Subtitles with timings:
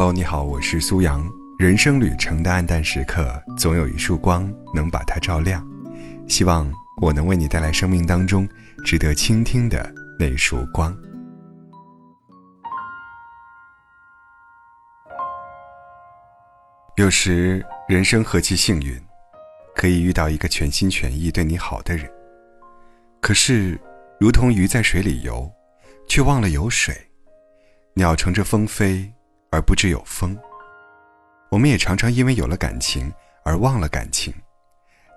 [0.00, 1.30] Hello，你好，我是苏阳。
[1.58, 5.62] 人生旅程的暗淡时刻，总有一束光能把它照亮。
[6.26, 8.48] 希望我能为你带来生命当中
[8.82, 10.96] 值得倾听的那束光。
[16.96, 18.98] 有时，人生何其幸运，
[19.76, 22.10] 可以遇到一个全心全意对你好的人。
[23.20, 23.78] 可是，
[24.18, 25.52] 如同鱼在水里游，
[26.08, 26.94] 却忘了有水；
[27.92, 29.12] 鸟乘着风飞。
[29.50, 30.36] 而不知有风。
[31.50, 33.12] 我们也常常因为有了感情
[33.44, 34.32] 而忘了感情，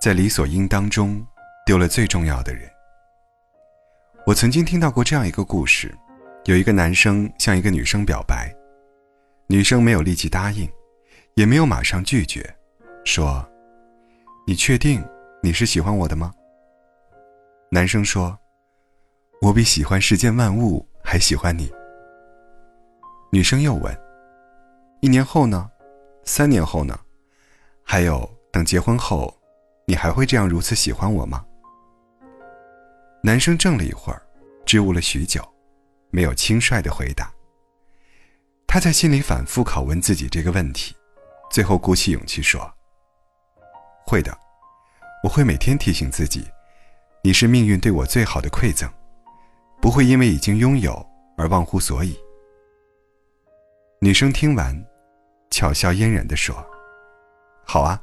[0.02, 1.26] 在理所应当中
[1.66, 2.70] 丢了最重要的人。
[4.26, 5.94] 我曾经听到过这样一个故事：
[6.46, 8.52] 有一个男生向一个女生表白，
[9.48, 10.68] 女生没有立即答应，
[11.36, 12.44] 也没有马上拒绝，
[13.04, 13.48] 说
[14.48, 15.04] ：“你确定
[15.42, 16.34] 你是喜欢我的吗？”
[17.70, 18.38] 男生说
[19.42, 21.72] ：“我比喜欢世间万物还喜欢你。”
[23.32, 24.03] 女生又问。
[25.04, 25.70] 一年后呢？
[26.24, 26.98] 三年后呢？
[27.84, 29.38] 还有等结婚后，
[29.86, 31.46] 你还会这样如此喜欢我吗？
[33.22, 34.26] 男生怔了一会儿，
[34.66, 35.44] 支吾了许久，
[36.10, 37.30] 没有轻率的回答。
[38.66, 40.96] 他在心里反复拷问自己这个问题，
[41.52, 42.74] 最后鼓起勇气说
[44.08, 44.34] ：“会的，
[45.22, 46.48] 我会每天提醒自己，
[47.22, 48.90] 你是命运对我最好的馈赠，
[49.82, 51.06] 不会因为已经拥有
[51.38, 52.18] 而忘乎所以。”
[54.00, 54.74] 女生听完。
[55.54, 56.66] 巧笑嫣然地说
[57.64, 58.02] ：“好啊，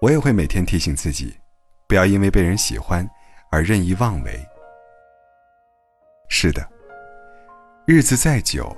[0.00, 1.36] 我也会每天提醒自己，
[1.86, 3.06] 不要因为被人喜欢
[3.50, 4.42] 而任意妄为。
[6.30, 6.66] 是的，
[7.86, 8.74] 日子再久，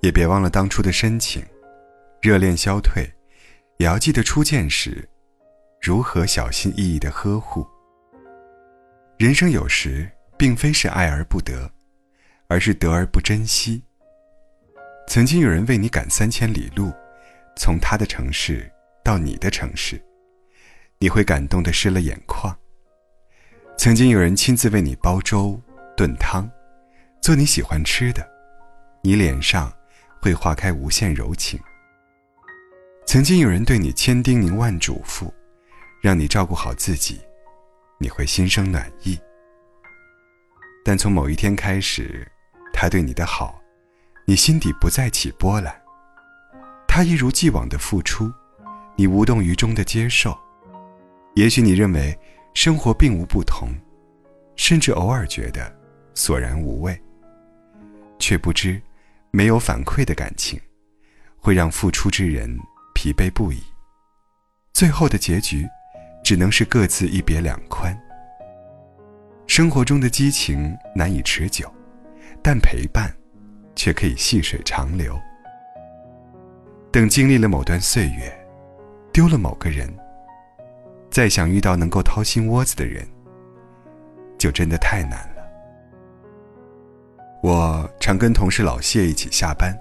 [0.00, 1.44] 也别忘了当初的深情。
[2.22, 3.06] 热恋消退，
[3.76, 5.06] 也要记得初见时，
[5.82, 7.66] 如何小心翼翼的呵护。
[9.18, 11.70] 人生有时并非是爱而不得，
[12.48, 13.84] 而是得而不珍惜。
[15.06, 16.90] 曾经有人为你赶三千里路。”
[17.58, 18.70] 从他的城市
[19.04, 20.00] 到你的城市，
[20.98, 22.56] 你会感动的湿了眼眶。
[23.76, 25.60] 曾经有人亲自为你煲粥、
[25.96, 26.48] 炖汤，
[27.20, 28.26] 做你喜欢吃的，
[29.02, 29.72] 你脸上
[30.22, 31.58] 会化开无限柔情。
[33.04, 35.28] 曾经有人对你千叮咛万嘱咐，
[36.00, 37.20] 让你照顾好自己，
[37.98, 39.18] 你会心生暖意。
[40.84, 42.26] 但从某一天开始，
[42.72, 43.60] 他对你的好，
[44.26, 45.74] 你心底不再起波澜。
[46.98, 48.28] 他一如既往的付出，
[48.96, 50.36] 你无动于衷的接受。
[51.36, 52.18] 也许你认为
[52.54, 53.68] 生活并无不同，
[54.56, 55.72] 甚至偶尔觉得
[56.12, 57.00] 索然无味，
[58.18, 58.82] 却不知
[59.30, 60.60] 没有反馈的感情
[61.36, 62.58] 会让付出之人
[62.96, 63.62] 疲惫不已。
[64.72, 65.64] 最后的结局
[66.24, 67.96] 只能是各自一别两宽。
[69.46, 71.72] 生活中的激情难以持久，
[72.42, 73.08] 但陪伴
[73.76, 75.16] 却可以细水长流。
[76.90, 78.32] 等经历了某段岁月，
[79.12, 79.94] 丢了某个人，
[81.10, 83.06] 再想遇到能够掏心窝子的人，
[84.38, 85.42] 就真的太难了。
[87.42, 89.78] 我常跟同事老谢一起下班，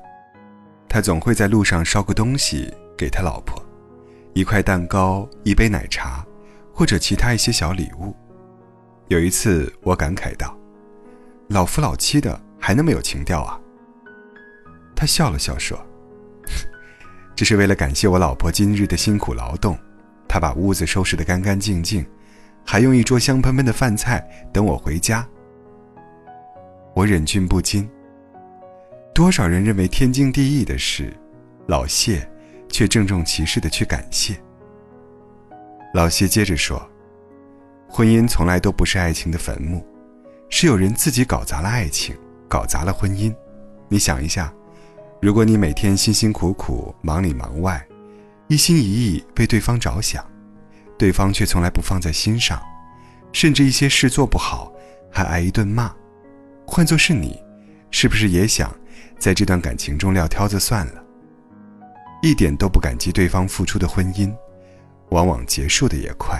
[0.89, 3.57] 他总会在路上捎个东西给他老婆，
[4.33, 6.25] 一块蛋糕、一杯奶茶，
[6.73, 8.13] 或者其他一些小礼物。
[9.07, 10.53] 有一次，我感慨道
[11.47, 13.57] ：“老夫老妻的，还那么有情调啊。”
[14.93, 15.79] 他笑了笑说。
[17.37, 19.77] 这是为了感谢我老婆今日的辛苦劳动，
[20.27, 22.03] 她把屋子收拾得干干净净，
[22.65, 25.23] 还用一桌香喷喷的饭菜等我回家。
[26.95, 27.87] 我忍俊不禁。
[29.13, 31.15] 多少人认为天经地义的事，
[31.67, 32.27] 老谢
[32.69, 34.35] 却郑重其事的去感谢。
[35.93, 36.89] 老谢接着说
[37.87, 39.85] ：“婚姻从来都不是爱情的坟墓，
[40.49, 42.17] 是有人自己搞砸了爱情，
[42.49, 43.31] 搞砸了婚姻。
[43.89, 44.51] 你想一下。”
[45.19, 47.83] 如果你每天辛辛苦苦忙里忙外，
[48.47, 50.23] 一心一意为对方着想，
[50.95, 52.61] 对方却从来不放在心上，
[53.31, 54.71] 甚至一些事做不好
[55.11, 55.91] 还挨一顿骂，
[56.67, 57.35] 换作是你，
[57.89, 58.71] 是不是也想
[59.17, 61.03] 在这段感情中撂挑子算了？
[62.21, 64.31] 一点都不感激对方付出的婚姻，
[65.09, 66.39] 往往结束的也快。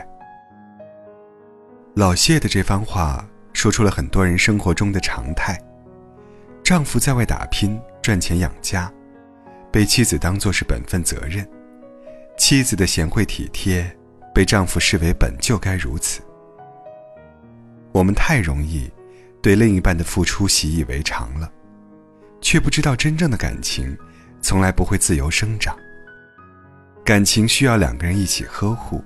[1.96, 5.60] 老谢的这番话说出了很多人生活中的常态：
[6.64, 7.80] 丈夫在外打拼。
[8.08, 8.90] 赚钱养家，
[9.70, 11.44] 被妻子当作是本分责任；
[12.38, 13.86] 妻子的贤惠体贴，
[14.34, 16.22] 被丈夫视为本就该如此。
[17.92, 18.90] 我们太容易
[19.42, 21.52] 对另一半的付出习以为常了，
[22.40, 23.94] 却不知道真正的感情
[24.42, 25.78] 从来不会自由生长。
[27.04, 29.04] 感情需要两个人一起呵护，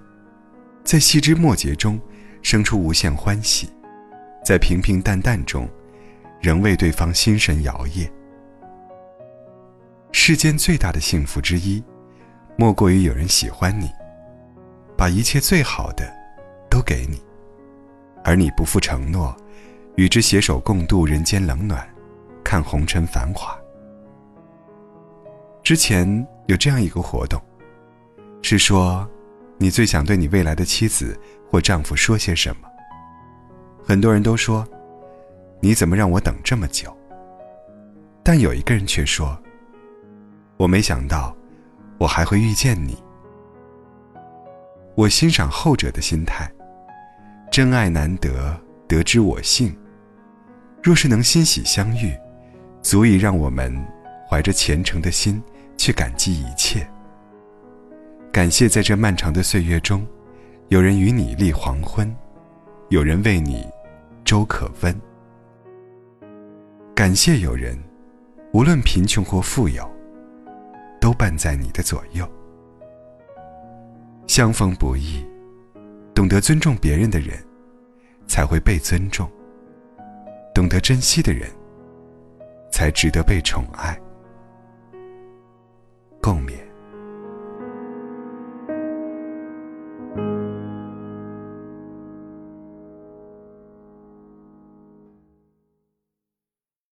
[0.83, 1.99] 在细枝末节中
[2.43, 3.67] 生出无限欢喜，
[4.45, 5.67] 在平平淡淡中
[6.39, 8.07] 仍为对方心神摇曳。
[10.11, 11.83] 世间最大的幸福之一，
[12.57, 13.89] 莫过于有人喜欢你，
[14.97, 16.11] 把一切最好的
[16.69, 17.21] 都给你，
[18.23, 19.35] 而你不负承诺，
[19.95, 21.87] 与之携手共度人间冷暖，
[22.43, 23.57] 看红尘繁华。
[25.63, 27.41] 之前有这样一个活动，
[28.41, 29.07] 是说，
[29.57, 31.17] 你最想对你未来的妻子
[31.49, 32.67] 或丈夫说些什么？
[33.83, 34.67] 很多人都说，
[35.61, 36.95] 你怎么让我等这么久？
[38.21, 39.35] 但有一个人却说，
[40.61, 41.35] 我没想到，
[41.97, 42.95] 我还会遇见你。
[44.93, 46.47] 我欣赏后者的心态，
[47.51, 48.55] 真爱难得，
[48.87, 49.75] 得之我幸。
[50.83, 52.15] 若是能欣喜相遇，
[52.83, 53.75] 足以让我们
[54.29, 55.41] 怀着虔诚的心。
[55.77, 56.87] 去感激一切，
[58.31, 60.05] 感谢在这漫长的岁月中，
[60.67, 62.15] 有人与你立黄昏，
[62.89, 63.67] 有人为你
[64.23, 65.01] 粥可温。
[66.93, 67.75] 感谢有人，
[68.53, 69.90] 无论贫穷或富有，
[71.01, 72.25] 都伴在你的左右。
[74.27, 75.25] 相逢不易，
[76.13, 77.37] 懂得尊重别人的人，
[78.27, 79.27] 才会被尊重；
[80.53, 81.49] 懂得珍惜的人，
[82.71, 83.99] 才值得被宠爱。